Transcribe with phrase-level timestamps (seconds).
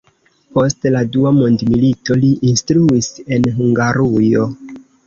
[0.57, 4.53] Post la dua mondmilito li instruis en Hungarujo.